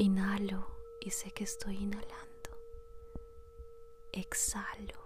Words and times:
Inhalo 0.00 0.64
y 1.00 1.10
sé 1.10 1.32
que 1.32 1.42
estoy 1.42 1.74
inhalando. 1.74 2.50
Exhalo 4.12 5.02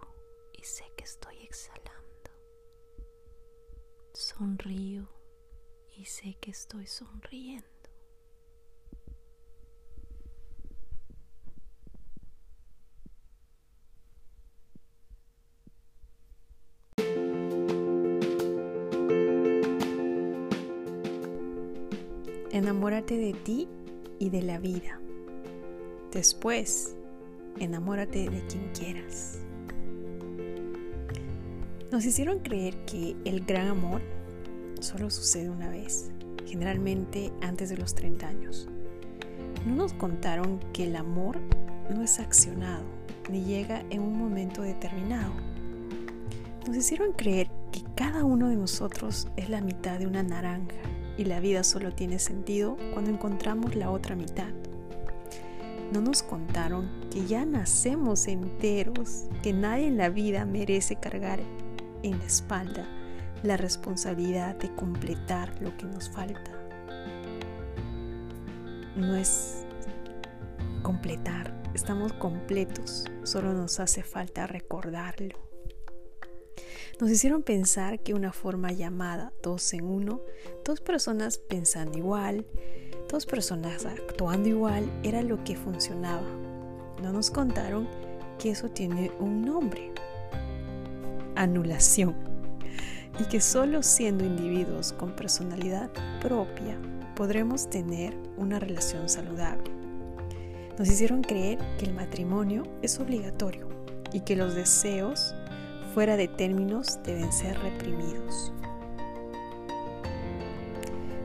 y 0.52 0.62
sé 0.64 0.84
que 0.94 1.04
estoy 1.04 1.38
exhalando. 1.38 2.30
Sonrío 4.12 5.08
y 5.96 6.04
sé 6.04 6.36
que 6.38 6.50
estoy 6.50 6.86
sonriendo. 6.86 7.66
Enamórate 22.50 23.16
de 23.16 23.32
ti 23.32 23.66
y 24.22 24.30
de 24.30 24.42
la 24.42 24.58
vida. 24.58 25.00
Después, 26.12 26.94
enamórate 27.58 28.30
de 28.30 28.46
quien 28.46 28.70
quieras. 28.72 29.40
Nos 31.90 32.04
hicieron 32.04 32.38
creer 32.38 32.76
que 32.84 33.16
el 33.24 33.44
gran 33.44 33.66
amor 33.66 34.00
solo 34.78 35.10
sucede 35.10 35.50
una 35.50 35.68
vez, 35.68 36.12
generalmente 36.46 37.32
antes 37.40 37.68
de 37.68 37.76
los 37.78 37.96
30 37.96 38.28
años. 38.28 38.68
No 39.66 39.74
nos 39.74 39.92
contaron 39.92 40.60
que 40.72 40.84
el 40.84 40.94
amor 40.94 41.40
no 41.90 42.04
es 42.04 42.20
accionado 42.20 42.84
ni 43.28 43.42
llega 43.42 43.84
en 43.90 44.02
un 44.02 44.16
momento 44.16 44.62
determinado. 44.62 45.32
Nos 46.68 46.76
hicieron 46.76 47.12
creer 47.12 47.50
que 47.72 47.82
cada 47.96 48.24
uno 48.24 48.50
de 48.50 48.56
nosotros 48.56 49.26
es 49.36 49.50
la 49.50 49.60
mitad 49.60 49.98
de 49.98 50.06
una 50.06 50.22
naranja 50.22 50.91
y 51.16 51.24
la 51.24 51.40
vida 51.40 51.64
solo 51.64 51.92
tiene 51.92 52.18
sentido 52.18 52.76
cuando 52.92 53.10
encontramos 53.10 53.74
la 53.74 53.90
otra 53.90 54.16
mitad. 54.16 54.50
No 55.92 56.00
nos 56.00 56.22
contaron 56.22 56.88
que 57.10 57.26
ya 57.26 57.44
nacemos 57.44 58.26
enteros, 58.26 59.24
que 59.42 59.52
nadie 59.52 59.86
en 59.86 59.98
la 59.98 60.08
vida 60.08 60.46
merece 60.46 60.96
cargar 60.96 61.40
en 62.02 62.18
la 62.18 62.24
espalda 62.24 62.86
la 63.42 63.56
responsabilidad 63.56 64.56
de 64.56 64.74
completar 64.74 65.60
lo 65.60 65.76
que 65.76 65.86
nos 65.86 66.08
falta. 66.08 66.52
No 68.96 69.16
es 69.16 69.64
completar, 70.82 71.52
estamos 71.74 72.12
completos, 72.14 73.04
solo 73.24 73.52
nos 73.52 73.80
hace 73.80 74.02
falta 74.02 74.46
recordarlo. 74.46 75.51
Nos 77.00 77.10
hicieron 77.10 77.42
pensar 77.42 78.00
que 78.00 78.14
una 78.14 78.32
forma 78.32 78.72
llamada 78.72 79.32
dos 79.42 79.72
en 79.72 79.84
uno, 79.84 80.20
dos 80.64 80.80
personas 80.80 81.38
pensando 81.38 81.98
igual, 81.98 82.46
dos 83.10 83.26
personas 83.26 83.86
actuando 83.86 84.48
igual, 84.48 84.90
era 85.02 85.22
lo 85.22 85.42
que 85.44 85.56
funcionaba. 85.56 86.28
No 87.02 87.12
nos 87.12 87.30
contaron 87.30 87.88
que 88.38 88.50
eso 88.50 88.68
tiene 88.68 89.10
un 89.18 89.42
nombre, 89.42 89.92
anulación, 91.34 92.14
y 93.18 93.24
que 93.24 93.40
solo 93.40 93.82
siendo 93.82 94.24
individuos 94.24 94.92
con 94.92 95.14
personalidad 95.14 95.90
propia 96.20 96.78
podremos 97.14 97.68
tener 97.68 98.16
una 98.36 98.58
relación 98.58 99.08
saludable. 99.08 99.70
Nos 100.78 100.88
hicieron 100.88 101.22
creer 101.22 101.58
que 101.78 101.84
el 101.84 101.94
matrimonio 101.94 102.64
es 102.80 102.98
obligatorio 102.98 103.68
y 104.12 104.20
que 104.20 104.36
los 104.36 104.54
deseos 104.54 105.34
fuera 105.94 106.16
de 106.16 106.28
términos 106.28 106.98
deben 107.04 107.32
ser 107.32 107.58
reprimidos. 107.60 108.52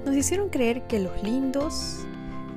Nos 0.06 0.16
hicieron 0.16 0.50
creer 0.50 0.88
que 0.88 1.00
los 1.00 1.22
lindos 1.24 2.06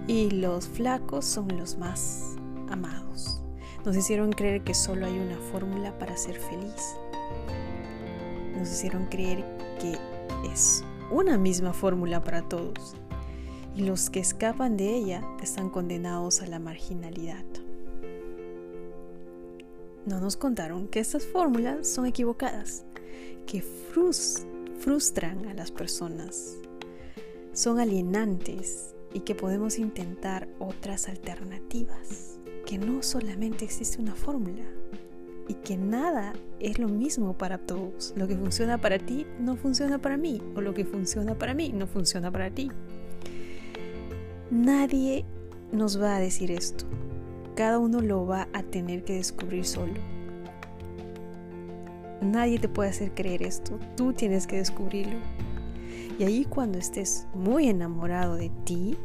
y 0.06 0.30
los 0.30 0.68
flacos 0.68 1.24
son 1.24 1.48
los 1.56 1.78
más 1.78 2.36
amados. 2.68 3.42
Nos 3.84 3.96
hicieron 3.96 4.32
creer 4.32 4.62
que 4.62 4.74
solo 4.74 5.06
hay 5.06 5.18
una 5.18 5.36
fórmula 5.52 5.98
para 5.98 6.16
ser 6.16 6.36
feliz 6.38 6.96
nos 8.60 8.70
hicieron 8.70 9.06
creer 9.06 9.42
que 9.80 9.98
es 10.52 10.84
una 11.10 11.38
misma 11.38 11.72
fórmula 11.72 12.22
para 12.22 12.42
todos 12.42 12.94
y 13.74 13.82
los 13.82 14.10
que 14.10 14.20
escapan 14.20 14.76
de 14.76 14.94
ella 14.94 15.22
están 15.42 15.70
condenados 15.70 16.42
a 16.42 16.46
la 16.46 16.58
marginalidad. 16.58 17.44
No 20.06 20.20
nos 20.20 20.36
contaron 20.36 20.88
que 20.88 21.00
estas 21.00 21.26
fórmulas 21.26 21.86
son 21.86 22.06
equivocadas, 22.06 22.84
que 23.46 23.62
frustran 23.62 25.46
a 25.46 25.54
las 25.54 25.70
personas, 25.70 26.56
son 27.52 27.78
alienantes 27.78 28.94
y 29.12 29.20
que 29.20 29.34
podemos 29.34 29.78
intentar 29.78 30.48
otras 30.58 31.08
alternativas, 31.08 32.38
que 32.64 32.78
no 32.78 33.02
solamente 33.02 33.64
existe 33.64 34.00
una 34.00 34.14
fórmula, 34.14 34.64
y 35.50 35.54
que 35.54 35.76
nada 35.76 36.32
es 36.60 36.78
lo 36.78 36.88
mismo 36.88 37.36
para 37.36 37.58
todos. 37.58 38.14
Lo 38.16 38.28
que 38.28 38.36
funciona 38.36 38.80
para 38.80 39.00
ti 39.00 39.26
no 39.40 39.56
funciona 39.56 39.98
para 39.98 40.16
mí 40.16 40.40
o 40.54 40.60
lo 40.60 40.74
que 40.74 40.84
funciona 40.84 41.36
para 41.36 41.54
mí 41.54 41.72
no 41.74 41.88
funciona 41.88 42.30
para 42.30 42.50
ti. 42.50 42.70
Nadie 44.52 45.24
nos 45.72 46.00
va 46.00 46.14
a 46.14 46.20
decir 46.20 46.52
esto. 46.52 46.84
Cada 47.54 47.78
uno 47.78 48.00
lo 48.00 48.26
va 48.26 48.48
a 48.52 48.62
tener 48.62 49.04
que 49.04 49.14
descubrir 49.14 49.64
solo. 49.64 49.94
Nadie 52.20 52.58
te 52.58 52.68
puede 52.68 52.90
hacer 52.90 53.12
creer 53.14 53.42
esto. 53.42 53.78
Tú 53.96 54.12
tienes 54.12 54.46
que 54.46 54.56
descubrirlo. 54.56 55.18
Y 56.18 56.24
ahí 56.24 56.44
cuando 56.44 56.78
estés 56.78 57.26
muy 57.34 57.68
enamorado 57.68 58.36
de 58.36 58.50
ti, 58.64 58.96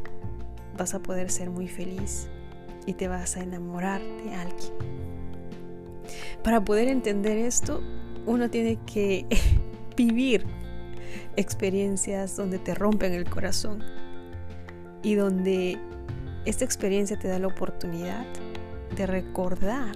vas 0.78 0.94
a 0.94 1.00
poder 1.00 1.32
ser 1.32 1.50
muy 1.50 1.68
feliz 1.68 2.28
y 2.86 2.94
te 2.94 3.08
vas 3.08 3.38
a 3.38 3.42
enamorar 3.42 4.02
de 4.02 4.36
alguien. 4.36 4.74
Para 6.44 6.64
poder 6.64 6.88
entender 6.88 7.38
esto, 7.38 7.82
uno 8.26 8.50
tiene 8.50 8.78
que 8.86 9.26
vivir 9.98 10.46
experiencias 11.36 12.36
donde 12.36 12.60
te 12.60 12.76
rompen 12.76 13.14
el 13.14 13.30
corazón 13.30 13.84
y 15.04 15.16
donde 15.16 15.78
esta 16.46 16.64
experiencia 16.64 17.18
te 17.18 17.28
da 17.28 17.40
la 17.40 17.48
oportunidad 17.48 18.26
de 18.96 19.08
recordar 19.08 19.96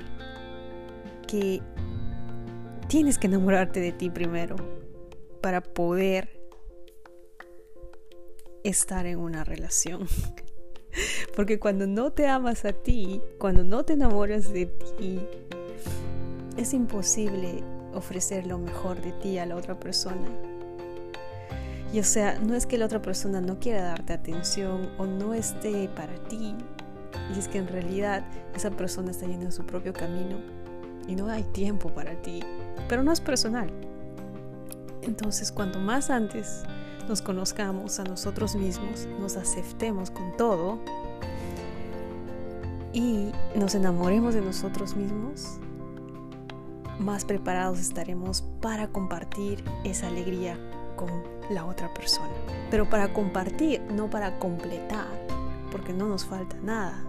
que 1.27 1.61
tienes 2.87 3.17
que 3.17 3.27
enamorarte 3.27 3.79
de 3.79 3.91
ti 3.91 4.09
primero 4.09 4.55
para 5.41 5.61
poder 5.61 6.39
estar 8.63 9.05
en 9.05 9.19
una 9.19 9.43
relación. 9.43 10.07
Porque 11.35 11.59
cuando 11.59 11.87
no 11.87 12.11
te 12.11 12.27
amas 12.27 12.65
a 12.65 12.73
ti, 12.73 13.21
cuando 13.37 13.63
no 13.63 13.85
te 13.85 13.93
enamoras 13.93 14.51
de 14.51 14.65
ti, 14.65 15.21
es 16.57 16.73
imposible 16.73 17.63
ofrecer 17.93 18.47
lo 18.47 18.57
mejor 18.57 19.01
de 19.01 19.11
ti 19.13 19.37
a 19.37 19.45
la 19.45 19.55
otra 19.55 19.79
persona. 19.79 20.48
Y 21.91 21.99
o 21.99 22.03
sea, 22.03 22.37
no 22.39 22.53
es 22.53 22.65
que 22.65 22.77
la 22.77 22.85
otra 22.85 23.01
persona 23.01 23.41
no 23.41 23.59
quiera 23.59 23.83
darte 23.83 24.13
atención 24.13 24.89
o 24.97 25.05
no 25.05 25.33
esté 25.33 25.89
para 25.89 26.15
ti. 26.25 26.55
Y 27.35 27.39
es 27.39 27.47
que 27.47 27.57
en 27.57 27.67
realidad 27.67 28.23
esa 28.55 28.71
persona 28.71 29.11
está 29.11 29.25
yendo 29.25 29.45
en 29.45 29.51
su 29.51 29.65
propio 29.65 29.93
camino 29.93 30.37
y 31.07 31.15
no 31.15 31.27
hay 31.27 31.43
tiempo 31.43 31.89
para 31.89 32.13
ti. 32.21 32.41
Pero 32.87 33.03
no 33.03 33.11
es 33.11 33.19
personal. 33.19 33.69
Entonces, 35.01 35.51
cuanto 35.51 35.79
más 35.79 36.11
antes 36.11 36.63
nos 37.07 37.23
conozcamos 37.23 37.99
a 37.99 38.03
nosotros 38.03 38.55
mismos, 38.55 39.07
nos 39.19 39.35
aceptemos 39.35 40.11
con 40.11 40.37
todo 40.37 40.79
y 42.93 43.31
nos 43.55 43.73
enamoremos 43.73 44.35
de 44.35 44.41
nosotros 44.41 44.95
mismos, 44.95 45.57
más 46.99 47.25
preparados 47.25 47.79
estaremos 47.79 48.43
para 48.61 48.89
compartir 48.89 49.63
esa 49.83 50.07
alegría 50.07 50.59
con 50.99 51.23
la 51.49 51.65
otra 51.65 51.93
persona. 51.93 52.33
Pero 52.69 52.89
para 52.89 53.13
compartir, 53.13 53.79
no 53.95 54.09
para 54.09 54.37
completar, 54.37 55.07
porque 55.71 55.93
no 55.93 56.09
nos 56.09 56.25
falta 56.25 56.57
nada. 56.61 57.05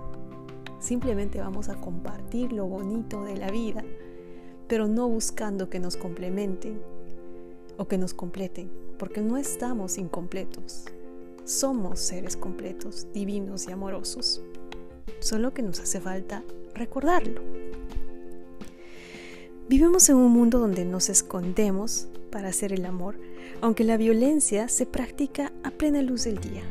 Simplemente 0.78 1.40
vamos 1.40 1.68
a 1.68 1.80
compartir 1.80 2.52
lo 2.52 2.66
bonito 2.66 3.24
de 3.24 3.36
la 3.36 3.50
vida, 3.50 3.82
pero 4.68 4.86
no 4.86 5.08
buscando 5.08 5.68
que 5.68 5.80
nos 5.80 5.96
complementen 5.96 6.80
o 7.78 7.88
que 7.88 7.98
nos 7.98 8.14
completen, 8.14 8.70
porque 8.96 9.22
no 9.22 9.36
estamos 9.36 9.98
incompletos. 9.98 10.84
Somos 11.44 11.98
seres 11.98 12.36
completos, 12.36 13.08
divinos 13.12 13.66
y 13.66 13.72
amorosos. 13.72 14.40
Solo 15.18 15.52
que 15.52 15.62
nos 15.62 15.80
hace 15.80 16.00
falta 16.00 16.44
recordarlo. 16.74 17.42
Vivimos 19.68 20.08
en 20.08 20.16
un 20.16 20.30
mundo 20.30 20.60
donde 20.60 20.84
nos 20.84 21.08
escondemos 21.08 22.06
para 22.30 22.48
hacer 22.48 22.72
el 22.72 22.86
amor, 22.86 23.16
aunque 23.60 23.84
la 23.84 23.96
violencia 23.96 24.68
se 24.68 24.86
practica 24.86 25.52
a 25.62 25.70
plena 25.70 26.02
luz 26.02 26.24
del 26.24 26.38
día. 26.38 26.62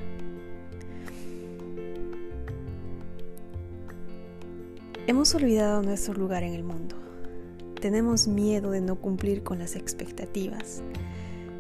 Hemos 5.08 5.34
olvidado 5.34 5.82
nuestro 5.82 6.14
lugar 6.14 6.44
en 6.44 6.54
el 6.54 6.64
mundo. 6.64 6.96
Tenemos 7.82 8.28
miedo 8.28 8.72
de 8.72 8.82
no 8.82 8.96
cumplir 8.96 9.42
con 9.42 9.58
las 9.58 9.76
expectativas. 9.76 10.84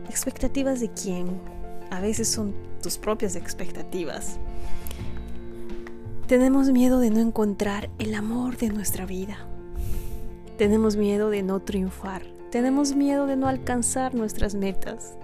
¿Expectativas 0.09 0.79
de 0.79 0.91
quién? 0.91 1.39
A 1.89 1.99
veces 1.99 2.27
son 2.27 2.53
tus 2.81 2.97
propias 2.97 3.35
expectativas. 3.35 4.37
Tenemos 6.27 6.69
miedo 6.69 6.99
de 6.99 7.09
no 7.09 7.19
encontrar 7.21 7.89
el 7.97 8.13
amor 8.13 8.57
de 8.57 8.69
nuestra 8.69 9.07
vida. 9.07 9.47
Tenemos 10.57 10.95
miedo 10.95 11.31
de 11.31 11.41
no 11.41 11.59
triunfar. 11.59 12.38
Tenemos 12.51 12.95
miedo 12.95 13.27
de 13.27 13.35
no 13.35 13.47
alcanzar 13.47 14.15
nuestras 14.15 14.55
metas. 14.55 15.15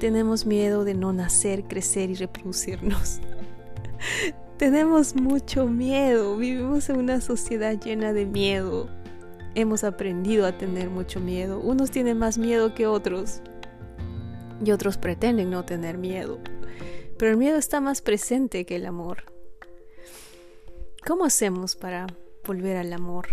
Tenemos 0.00 0.44
miedo 0.44 0.84
de 0.84 0.94
no 0.94 1.12
nacer, 1.12 1.64
crecer 1.64 2.10
y 2.10 2.14
reproducirnos. 2.14 3.20
Tenemos 4.56 5.14
mucho 5.14 5.66
miedo. 5.66 6.36
Vivimos 6.36 6.88
en 6.90 6.98
una 6.98 7.20
sociedad 7.20 7.78
llena 7.78 8.12
de 8.12 8.26
miedo. 8.26 8.88
Hemos 9.54 9.84
aprendido 9.84 10.46
a 10.46 10.58
tener 10.58 10.90
mucho 10.90 11.20
miedo. 11.20 11.60
Unos 11.60 11.92
tienen 11.92 12.18
más 12.18 12.38
miedo 12.38 12.74
que 12.74 12.88
otros. 12.88 13.40
Y 14.64 14.72
otros 14.72 14.98
pretenden 14.98 15.50
no 15.50 15.64
tener 15.64 15.96
miedo. 15.96 16.40
Pero 17.18 17.30
el 17.30 17.36
miedo 17.36 17.56
está 17.56 17.80
más 17.80 18.02
presente 18.02 18.66
que 18.66 18.76
el 18.76 18.86
amor. 18.86 19.24
¿Cómo 21.06 21.24
hacemos 21.24 21.76
para 21.76 22.06
volver 22.44 22.76
al 22.76 22.92
amor? 22.92 23.28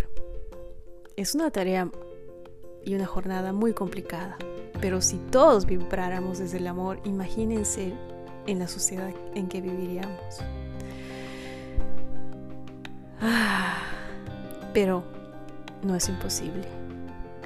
Es 1.16 1.34
una 1.34 1.50
tarea 1.50 1.90
y 2.88 2.96
una 2.96 3.06
jornada 3.06 3.52
muy 3.52 3.74
complicada. 3.74 4.38
Pero 4.80 5.02
si 5.02 5.18
todos 5.18 5.66
vibráramos 5.66 6.40
desde 6.40 6.58
el 6.58 6.68
amor, 6.68 7.00
imagínense 7.04 7.94
en 8.46 8.60
la 8.60 8.68
sociedad 8.68 9.12
en 9.36 9.48
que 9.48 9.60
viviríamos. 9.60 10.40
Ah, 13.22 13.78
pero 14.74 15.04
no 15.84 15.96
es 15.96 16.08
imposible. 16.08 16.68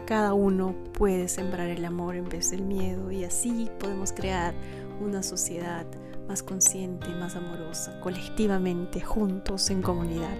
Cada 0.05 0.33
uno 0.33 0.75
puede 0.93 1.27
sembrar 1.27 1.69
el 1.69 1.85
amor 1.85 2.15
en 2.15 2.29
vez 2.29 2.51
del 2.51 2.61
miedo 2.61 3.11
y 3.11 3.23
así 3.23 3.69
podemos 3.79 4.11
crear 4.11 4.53
una 4.99 5.23
sociedad 5.23 5.85
más 6.27 6.43
consciente, 6.43 7.07
más 7.09 7.35
amorosa, 7.35 7.99
colectivamente, 8.01 9.01
juntos, 9.01 9.69
en 9.71 9.81
comunidad. 9.81 10.37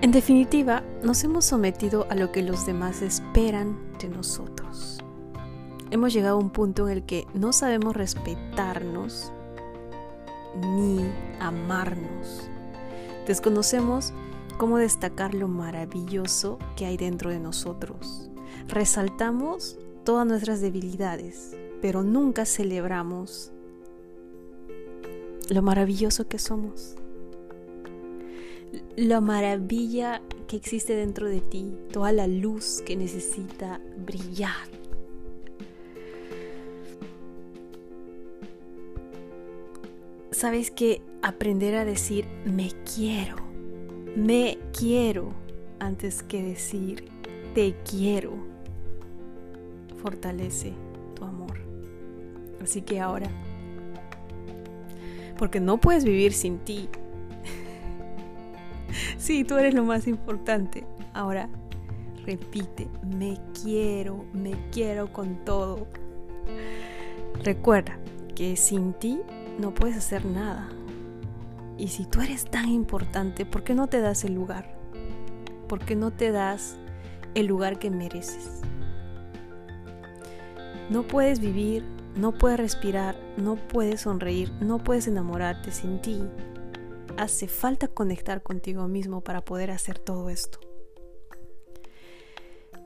En 0.00 0.12
definitiva, 0.12 0.84
nos 1.02 1.24
hemos 1.24 1.44
sometido 1.44 2.06
a 2.08 2.14
lo 2.14 2.30
que 2.30 2.44
los 2.44 2.64
demás 2.64 3.02
esperan 3.02 3.76
de 3.98 4.08
nosotros. 4.08 4.98
Hemos 5.90 6.12
llegado 6.12 6.36
a 6.36 6.40
un 6.40 6.50
punto 6.50 6.86
en 6.86 6.98
el 6.98 7.02
que 7.04 7.26
no 7.34 7.52
sabemos 7.52 7.96
respetarnos 7.96 9.32
ni 10.54 11.00
amarnos. 11.40 12.48
Desconocemos 13.26 14.12
cómo 14.56 14.78
destacar 14.78 15.34
lo 15.34 15.48
maravilloso 15.48 16.60
que 16.76 16.86
hay 16.86 16.96
dentro 16.96 17.30
de 17.30 17.40
nosotros. 17.40 18.30
Resaltamos 18.68 19.78
todas 20.04 20.24
nuestras 20.28 20.60
debilidades, 20.60 21.56
pero 21.82 22.04
nunca 22.04 22.44
celebramos 22.44 23.50
lo 25.50 25.60
maravilloso 25.62 26.28
que 26.28 26.38
somos 26.38 26.97
la 28.98 29.20
maravilla 29.20 30.20
que 30.48 30.56
existe 30.56 30.96
dentro 30.96 31.28
de 31.28 31.40
ti, 31.40 31.72
toda 31.92 32.10
la 32.10 32.26
luz 32.26 32.82
que 32.84 32.96
necesita 32.96 33.80
brillar. 33.96 34.66
Sabes 40.32 40.72
que 40.72 41.00
aprender 41.22 41.76
a 41.76 41.84
decir 41.84 42.26
me 42.44 42.72
quiero, 42.92 43.36
me 44.16 44.58
quiero, 44.76 45.32
antes 45.78 46.24
que 46.24 46.42
decir 46.42 47.04
te 47.54 47.76
quiero, 47.88 48.32
fortalece 50.02 50.72
tu 51.14 51.24
amor. 51.24 51.60
Así 52.60 52.82
que 52.82 52.98
ahora, 52.98 53.30
porque 55.38 55.60
no 55.60 55.78
puedes 55.78 56.04
vivir 56.04 56.32
sin 56.32 56.58
ti, 56.58 56.88
Sí, 59.28 59.44
tú 59.44 59.58
eres 59.58 59.74
lo 59.74 59.84
más 59.84 60.06
importante. 60.06 60.86
Ahora, 61.12 61.50
repite, 62.24 62.88
me 63.14 63.36
quiero, 63.62 64.24
me 64.32 64.54
quiero 64.72 65.12
con 65.12 65.44
todo. 65.44 65.86
Recuerda 67.44 67.98
que 68.34 68.56
sin 68.56 68.94
ti 68.94 69.20
no 69.58 69.74
puedes 69.74 69.98
hacer 69.98 70.24
nada. 70.24 70.70
Y 71.76 71.88
si 71.88 72.06
tú 72.06 72.22
eres 72.22 72.46
tan 72.46 72.70
importante, 72.70 73.44
¿por 73.44 73.64
qué 73.64 73.74
no 73.74 73.86
te 73.86 74.00
das 74.00 74.24
el 74.24 74.32
lugar? 74.32 74.78
¿Por 75.68 75.80
qué 75.80 75.94
no 75.94 76.10
te 76.10 76.32
das 76.32 76.78
el 77.34 77.44
lugar 77.44 77.78
que 77.78 77.90
mereces? 77.90 78.62
No 80.88 81.02
puedes 81.02 81.38
vivir, 81.38 81.84
no 82.16 82.32
puedes 82.32 82.58
respirar, 82.58 83.14
no 83.36 83.56
puedes 83.56 84.00
sonreír, 84.00 84.50
no 84.62 84.78
puedes 84.78 85.06
enamorarte 85.06 85.70
sin 85.70 86.00
ti 86.00 86.22
hace 87.18 87.48
falta 87.48 87.88
conectar 87.88 88.42
contigo 88.44 88.86
mismo 88.86 89.22
para 89.22 89.44
poder 89.44 89.72
hacer 89.72 89.98
todo 89.98 90.30
esto. 90.30 90.60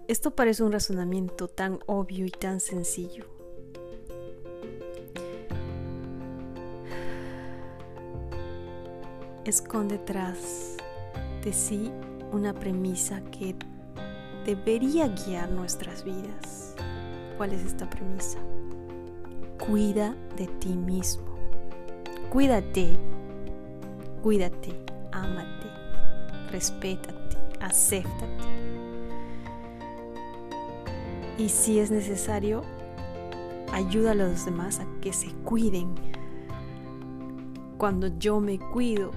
Esto 0.09 0.35
parece 0.35 0.63
un 0.63 0.73
razonamiento 0.73 1.49
tan 1.49 1.79
obvio 1.87 2.25
y 2.25 2.31
tan 2.31 2.59
sencillo. 2.59 3.27
Esconde 9.45 9.99
tras 9.99 10.77
de 11.45 11.53
sí 11.53 11.93
una 12.33 12.55
premisa 12.55 13.23
que 13.25 13.55
debería 14.47 15.09
guiar 15.09 15.51
nuestras 15.51 16.05
vidas. 16.05 16.75
¿Cuál 17.37 17.53
es 17.53 17.65
esta 17.65 17.89
premisa? 17.89 18.39
Cuida 19.59 20.17
de 20.37 20.47
ti 20.47 20.71
mismo. 20.71 21.37
Cuídate 22.31 22.97
Cuídate, 24.23 24.73
ámate, 25.11 25.67
respétate, 26.53 27.37
acéptate. 27.59 28.45
Y 31.39 31.49
si 31.49 31.81
es 31.81 31.91
necesario, 31.91 32.63
ayuda 33.73 34.13
a 34.13 34.15
los 34.15 34.45
demás 34.45 34.79
a 34.79 34.87
que 35.01 35.13
se 35.13 35.33
cuiden. 35.45 35.97
Cuando 37.79 38.17
yo 38.19 38.39
me 38.39 38.61
cuido, 38.61 39.11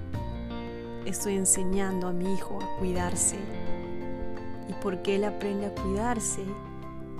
estoy 1.06 1.36
enseñando 1.36 2.08
a 2.08 2.12
mi 2.12 2.34
hijo 2.34 2.58
a 2.60 2.80
cuidarse. 2.80 3.38
Y 4.68 4.74
porque 4.82 5.18
él 5.18 5.26
aprende 5.26 5.68
a 5.68 5.76
cuidarse, 5.76 6.44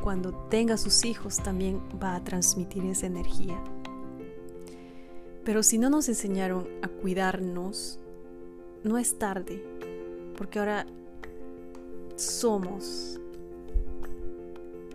cuando 0.02 0.34
tenga 0.50 0.78
sus 0.78 1.06
hijos 1.06 1.38
también 1.38 1.80
va 2.02 2.16
a 2.16 2.24
transmitir 2.24 2.84
esa 2.86 3.06
energía. 3.06 3.62
Pero 5.46 5.62
si 5.62 5.78
no 5.78 5.92
nos 5.92 6.10
enseñaron 6.10 6.68
a 6.82 6.88
cuidarnos, 6.88 8.00
no 8.84 8.98
es 8.98 9.18
tarde, 9.20 9.64
porque 10.36 10.58
ahora 10.58 10.88
somos 12.16 13.20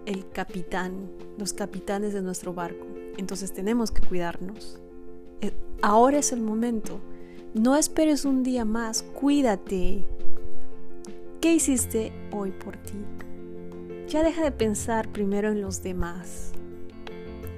el 0.06 0.28
capitán, 0.30 1.08
los 1.38 1.52
capitanes 1.52 2.12
de 2.12 2.20
nuestro 2.20 2.52
barco. 2.52 2.84
Entonces 3.16 3.52
tenemos 3.52 3.92
que 3.92 4.02
cuidarnos. 4.06 4.80
Eh, 5.40 5.52
ahora 5.82 6.18
es 6.18 6.32
el 6.32 6.40
momento. 6.40 7.00
No 7.54 7.76
esperes 7.76 8.24
un 8.24 8.42
día 8.42 8.64
más, 8.64 9.02
cuídate. 9.02 10.04
¿Qué 11.40 11.54
hiciste 11.54 12.12
hoy 12.32 12.50
por 12.50 12.76
ti? 12.76 12.98
Ya 14.08 14.24
deja 14.24 14.42
de 14.42 14.50
pensar 14.50 15.08
primero 15.12 15.52
en 15.52 15.60
los 15.60 15.82
demás. 15.84 16.50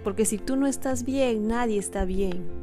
Porque 0.05 0.27
si 0.27 0.37
tú 0.37 0.57
no 0.57 0.67
estás 0.67 1.05
bien, 1.05 1.49
nadie 1.49 1.79
está 1.79 2.05
bien. 2.05 2.62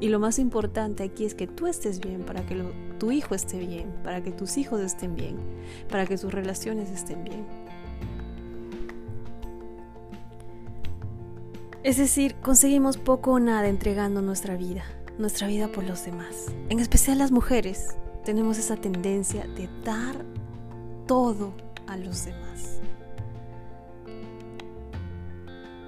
Y 0.00 0.08
lo 0.08 0.18
más 0.18 0.38
importante 0.38 1.02
aquí 1.02 1.26
es 1.26 1.34
que 1.34 1.46
tú 1.46 1.66
estés 1.66 2.00
bien 2.00 2.22
para 2.22 2.46
que 2.46 2.56
tu 2.98 3.12
hijo 3.12 3.34
esté 3.34 3.58
bien, 3.58 3.92
para 4.02 4.22
que 4.22 4.32
tus 4.32 4.56
hijos 4.56 4.80
estén 4.80 5.14
bien, 5.14 5.36
para 5.90 6.06
que 6.06 6.16
tus 6.16 6.32
relaciones 6.32 6.90
estén 6.90 7.22
bien. 7.22 7.44
Es 11.82 11.98
decir, 11.98 12.34
conseguimos 12.36 12.96
poco 12.96 13.32
o 13.32 13.40
nada 13.40 13.68
entregando 13.68 14.22
nuestra 14.22 14.56
vida, 14.56 14.84
nuestra 15.18 15.46
vida 15.46 15.68
por 15.68 15.84
los 15.84 16.04
demás. 16.06 16.46
En 16.70 16.78
especial 16.78 17.18
las 17.18 17.30
mujeres 17.30 17.88
tenemos 18.24 18.56
esa 18.58 18.76
tendencia 18.76 19.46
de 19.48 19.68
dar 19.84 20.24
todo 21.06 21.52
a 21.86 21.98
los 21.98 22.24
demás. 22.24 22.80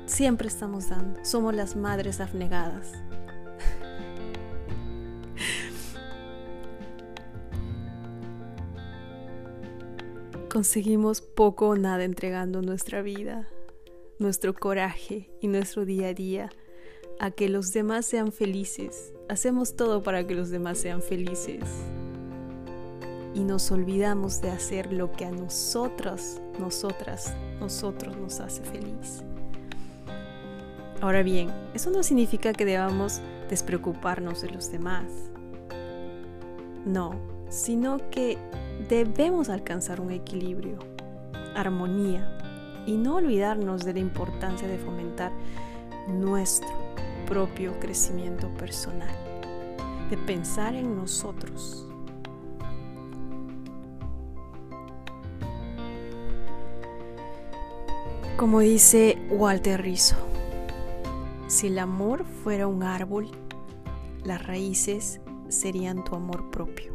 Siempre 0.04 0.48
estamos 0.48 0.90
dando, 0.90 1.24
somos 1.24 1.54
las 1.54 1.76
madres 1.76 2.20
abnegadas 2.20 2.92
Conseguimos 10.52 11.22
poco 11.22 11.68
o 11.68 11.76
nada 11.76 12.04
entregando 12.04 12.60
nuestra 12.60 13.00
vida, 13.00 13.48
nuestro 14.18 14.52
coraje 14.52 15.30
y 15.40 15.48
nuestro 15.48 15.86
día 15.86 16.08
a 16.08 16.12
día 16.12 16.50
a 17.18 17.30
que 17.30 17.48
los 17.48 17.72
demás 17.72 18.04
sean 18.04 18.32
felices. 18.32 19.14
Hacemos 19.30 19.76
todo 19.76 20.02
para 20.02 20.26
que 20.26 20.34
los 20.34 20.50
demás 20.50 20.76
sean 20.76 21.00
felices. 21.00 21.64
Y 23.32 23.44
nos 23.44 23.70
olvidamos 23.70 24.42
de 24.42 24.50
hacer 24.50 24.92
lo 24.92 25.10
que 25.10 25.24
a 25.24 25.30
nosotras, 25.30 26.42
nosotras, 26.60 27.34
nosotros 27.58 28.14
nos 28.18 28.38
hace 28.40 28.62
feliz. 28.62 29.22
Ahora 31.00 31.22
bien, 31.22 31.50
eso 31.72 31.90
no 31.90 32.02
significa 32.02 32.52
que 32.52 32.66
debamos 32.66 33.22
despreocuparnos 33.48 34.42
de 34.42 34.50
los 34.50 34.70
demás. 34.70 35.06
no, 36.84 37.31
sino 37.52 37.98
que 38.10 38.38
debemos 38.88 39.50
alcanzar 39.50 40.00
un 40.00 40.10
equilibrio, 40.10 40.78
armonía 41.54 42.38
y 42.86 42.96
no 42.96 43.16
olvidarnos 43.16 43.84
de 43.84 43.92
la 43.92 43.98
importancia 43.98 44.66
de 44.66 44.78
fomentar 44.78 45.30
nuestro 46.08 46.70
propio 47.28 47.78
crecimiento 47.78 48.48
personal, 48.54 49.14
de 50.08 50.16
pensar 50.16 50.74
en 50.74 50.96
nosotros. 50.96 51.86
Como 58.38 58.60
dice 58.60 59.18
Walter 59.30 59.82
Rizzo, 59.82 60.16
si 61.48 61.66
el 61.66 61.78
amor 61.78 62.24
fuera 62.24 62.66
un 62.66 62.82
árbol, 62.82 63.30
las 64.24 64.44
raíces 64.46 65.20
serían 65.48 66.02
tu 66.02 66.16
amor 66.16 66.50
propio. 66.50 66.91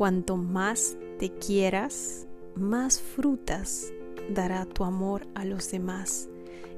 Cuanto 0.00 0.38
más 0.38 0.96
te 1.18 1.28
quieras, 1.28 2.26
más 2.54 3.02
frutas 3.02 3.92
dará 4.32 4.64
tu 4.64 4.84
amor 4.84 5.26
a 5.34 5.44
los 5.44 5.70
demás 5.70 6.30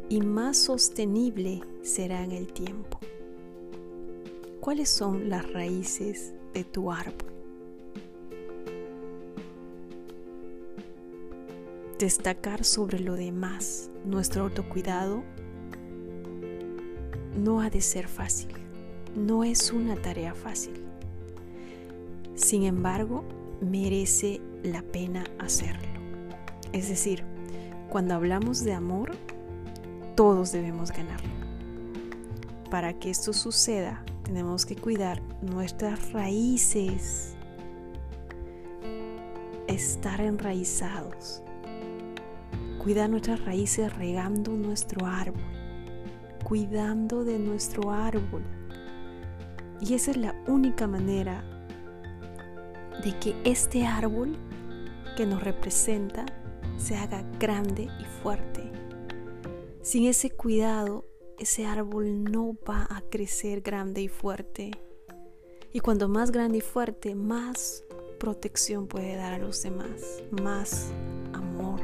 y 0.08 0.20
más 0.22 0.56
sostenible 0.56 1.60
será 1.82 2.24
en 2.24 2.32
el 2.32 2.52
tiempo. 2.52 2.98
¿Cuáles 4.58 4.90
son 4.90 5.30
las 5.30 5.48
raíces 5.52 6.34
de 6.52 6.64
tu 6.64 6.90
árbol? 6.90 7.32
Destacar 12.00 12.64
sobre 12.64 12.98
lo 12.98 13.14
demás 13.14 13.88
nuestro 14.04 14.42
autocuidado 14.42 15.22
no 17.38 17.60
ha 17.60 17.70
de 17.70 17.82
ser 17.82 18.08
fácil, 18.08 18.50
no 19.14 19.44
es 19.44 19.72
una 19.72 19.94
tarea 19.94 20.34
fácil. 20.34 20.91
Sin 22.52 22.64
embargo, 22.64 23.24
merece 23.62 24.42
la 24.62 24.82
pena 24.82 25.24
hacerlo. 25.38 25.88
Es 26.74 26.90
decir, 26.90 27.24
cuando 27.88 28.12
hablamos 28.12 28.62
de 28.62 28.74
amor, 28.74 29.12
todos 30.16 30.52
debemos 30.52 30.92
ganar. 30.92 31.22
Para 32.70 32.92
que 32.92 33.08
esto 33.08 33.32
suceda, 33.32 34.04
tenemos 34.24 34.66
que 34.66 34.76
cuidar 34.76 35.22
nuestras 35.40 36.12
raíces, 36.12 37.36
estar 39.66 40.20
enraizados, 40.20 41.42
cuidar 42.84 43.08
nuestras 43.08 43.42
raíces 43.46 43.96
regando 43.96 44.52
nuestro 44.52 45.06
árbol, 45.06 45.40
cuidando 46.44 47.24
de 47.24 47.38
nuestro 47.38 47.92
árbol. 47.92 48.42
Y 49.80 49.94
esa 49.94 50.10
es 50.10 50.18
la 50.18 50.34
única 50.46 50.86
manera 50.86 51.51
de 53.02 53.18
que 53.18 53.34
este 53.44 53.86
árbol 53.86 54.36
que 55.16 55.26
nos 55.26 55.42
representa 55.42 56.26
se 56.76 56.96
haga 56.96 57.22
grande 57.38 57.88
y 58.00 58.04
fuerte. 58.22 58.70
Sin 59.82 60.06
ese 60.06 60.30
cuidado, 60.30 61.04
ese 61.38 61.66
árbol 61.66 62.24
no 62.24 62.56
va 62.68 62.86
a 62.88 63.02
crecer 63.02 63.60
grande 63.60 64.02
y 64.02 64.08
fuerte. 64.08 64.70
Y 65.72 65.80
cuando 65.80 66.08
más 66.08 66.30
grande 66.30 66.58
y 66.58 66.60
fuerte, 66.60 67.14
más 67.14 67.84
protección 68.20 68.86
puede 68.86 69.16
dar 69.16 69.32
a 69.32 69.38
los 69.38 69.62
demás, 69.62 70.22
más 70.30 70.92
amor. 71.32 71.80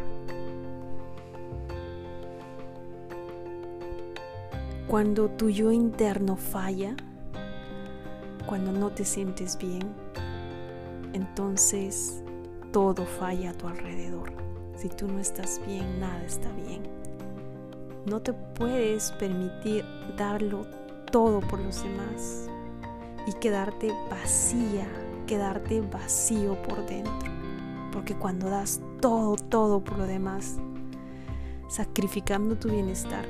Cuando 4.87 5.29
tu 5.29 5.51
yo 5.51 5.73
interno 5.73 6.37
falla, 6.37 6.97
cuando 8.47 8.73
no 8.73 8.91
te 8.91 9.05
sientes 9.05 9.59
bien, 9.59 10.08
entonces 11.12 12.23
todo 12.73 13.05
falla 13.05 13.50
a 13.50 13.55
tu 13.55 13.67
alrededor. 13.69 14.33
Si 14.77 14.88
tú 14.88 15.09
no 15.09 15.19
estás 15.19 15.61
bien, 15.67 16.00
nada 16.00 16.23
está 16.25 16.50
bien. 16.53 16.83
No 18.07 18.21
te 18.21 18.33
puedes 18.33 19.11
permitir 19.12 19.85
darlo 20.17 20.67
todo 21.11 21.41
por 21.41 21.59
los 21.59 21.83
demás 21.83 22.49
y 23.27 23.33
quedarte 23.35 23.93
vacía, 24.11 24.87
quedarte 25.27 25.81
vacío 25.81 26.61
por 26.62 26.87
dentro. 26.87 27.33
Porque 27.93 28.15
cuando 28.15 28.49
das 28.49 28.81
todo, 29.00 29.37
todo 29.37 29.81
por 29.81 29.99
lo 29.99 30.07
demás, 30.07 30.59
sacrificando 31.69 32.57
tu 32.57 32.69
bienestar, 32.71 33.27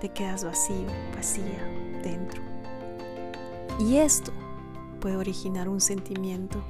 te 0.00 0.08
quedas 0.08 0.44
vacío, 0.44 0.86
vacía 1.14 1.62
dentro. 2.02 2.40
Y 3.78 3.96
esto 3.96 4.32
puede 4.96 5.16
originar 5.16 5.68
un 5.68 5.80
sentimiento 5.80 6.62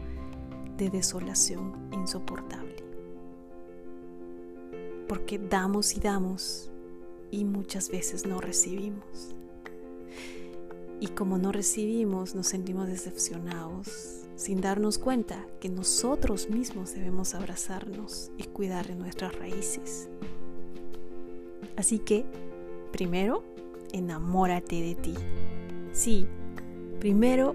de 0.76 0.90
desolación 0.90 1.72
insoportable 1.92 2.86
porque 5.08 5.38
damos 5.38 5.96
y 5.96 6.00
damos 6.00 6.70
y 7.30 7.44
muchas 7.44 7.90
veces 7.90 8.26
no 8.26 8.40
recibimos. 8.40 9.34
Y 11.00 11.08
como 11.08 11.38
no 11.38 11.52
recibimos, 11.52 12.34
nos 12.34 12.46
sentimos 12.46 12.88
decepcionados, 12.88 14.22
sin 14.36 14.60
darnos 14.60 14.98
cuenta 14.98 15.46
que 15.60 15.68
nosotros 15.68 16.48
mismos 16.48 16.94
debemos 16.94 17.34
abrazarnos 17.34 18.30
y 18.38 18.44
cuidar 18.44 18.86
de 18.86 18.94
nuestras 18.94 19.34
raíces. 19.34 20.08
Así 21.76 21.98
que, 21.98 22.24
primero, 22.92 23.44
enamórate 23.92 24.80
de 24.80 24.94
ti. 24.94 25.14
Sí, 25.92 26.26
primero, 26.98 27.54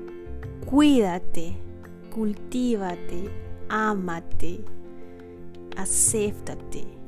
cuídate, 0.66 1.58
cultívate, 2.14 3.30
ámate, 3.70 4.64
acéptate 5.78 7.02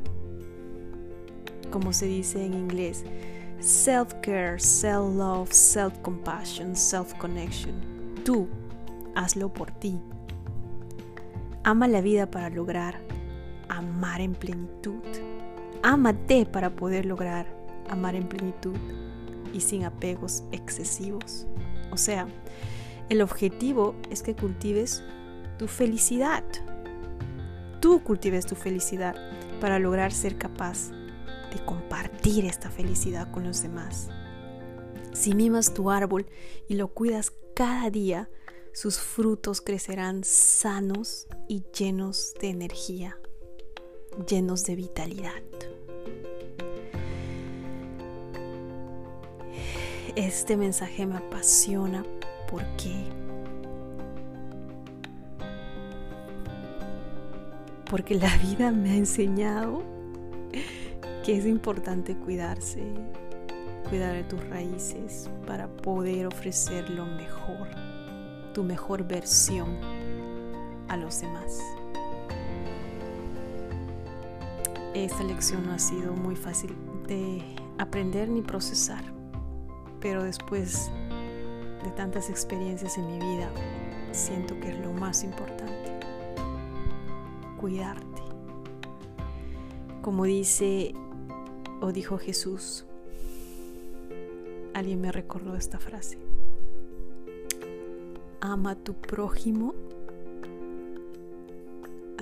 como 1.73 1.91
se 1.91 2.05
dice 2.05 2.45
en 2.45 2.53
inglés, 2.53 3.03
self-care, 3.59 4.59
self-love, 4.59 5.51
self-compassion, 5.51 6.75
self-connection. 6.75 7.73
Tú, 8.23 8.47
hazlo 9.15 9.51
por 9.51 9.71
ti. 9.71 9.99
Ama 11.63 11.87
la 11.87 12.01
vida 12.01 12.29
para 12.29 12.51
lograr 12.51 13.01
amar 13.69 14.21
en 14.21 14.33
plenitud. 14.33 15.01
Ámate 15.81 16.45
para 16.45 16.75
poder 16.75 17.07
lograr 17.07 17.47
amar 17.89 18.13
en 18.13 18.27
plenitud 18.27 18.75
y 19.51 19.59
sin 19.59 19.83
apegos 19.83 20.43
excesivos. 20.51 21.47
O 21.91 21.97
sea, 21.97 22.27
el 23.09 23.21
objetivo 23.21 23.95
es 24.09 24.23
que 24.23 24.35
cultives 24.35 25.03
tu 25.57 25.67
felicidad. 25.67 26.43
Tú 27.79 28.03
cultives 28.03 28.45
tu 28.45 28.55
felicidad 28.55 29.15
para 29.59 29.79
lograr 29.79 30.11
ser 30.11 30.37
capaz 30.37 30.91
de 31.53 31.63
compartir 31.65 32.45
esta 32.45 32.69
felicidad 32.69 33.29
con 33.31 33.43
los 33.43 33.61
demás. 33.61 34.09
Si 35.13 35.35
mimas 35.35 35.73
tu 35.73 35.91
árbol 35.91 36.25
y 36.67 36.75
lo 36.75 36.87
cuidas 36.87 37.31
cada 37.55 37.89
día, 37.89 38.29
sus 38.73 38.97
frutos 38.97 39.61
crecerán 39.61 40.23
sanos 40.23 41.27
y 41.47 41.63
llenos 41.77 42.33
de 42.41 42.49
energía, 42.49 43.19
llenos 44.27 44.63
de 44.63 44.75
vitalidad. 44.75 45.43
Este 50.15 50.57
mensaje 50.57 51.05
me 51.05 51.17
apasiona 51.17 52.03
porque 52.53 53.09
porque 57.89 58.13
la 58.13 58.37
vida 58.37 58.71
me 58.71 58.91
ha 58.91 58.95
enseñado 58.95 59.81
que 61.25 61.35
es 61.35 61.47
importante 61.47 62.15
cuidarse, 62.15 62.83
cuidar 63.89 64.13
de 64.13 64.23
tus 64.23 64.47
raíces 64.49 65.31
para 65.47 65.67
poder 65.67 66.27
ofrecer 66.27 66.91
lo 66.91 67.07
mejor, 67.07 67.69
tu 68.53 68.63
mejor 68.63 69.03
versión 69.07 69.77
a 70.89 70.97
los 70.97 71.21
demás. 71.21 71.59
Esta 74.93 75.23
lección 75.23 75.65
no 75.65 75.73
ha 75.73 75.79
sido 75.79 76.13
muy 76.13 76.35
fácil 76.35 76.75
de 77.07 77.41
aprender 77.79 78.29
ni 78.29 78.43
procesar, 78.43 79.03
pero 79.99 80.23
después 80.23 80.91
de 81.83 81.91
tantas 81.91 82.29
experiencias 82.29 82.97
en 82.97 83.07
mi 83.07 83.19
vida, 83.19 83.49
siento 84.11 84.59
que 84.59 84.69
es 84.69 84.79
lo 84.79 84.93
más 84.93 85.23
importante, 85.23 85.99
cuidarte. 87.59 88.21
Como 90.01 90.25
dice 90.25 90.93
o 91.81 91.91
dijo 91.91 92.17
Jesús. 92.17 92.85
Alguien 94.73 95.01
me 95.01 95.11
recordó 95.11 95.55
esta 95.55 95.79
frase. 95.79 96.17
Ama 98.41 98.71
a 98.71 98.75
tu 98.75 98.93
prójimo 98.95 99.75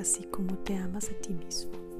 así 0.01 0.23
como 0.23 0.57
te 0.57 0.75
amas 0.75 1.09
a 1.09 1.13
ti 1.13 1.31
mismo. 1.33 1.90